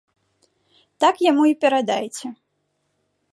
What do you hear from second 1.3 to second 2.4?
яму і перадайце.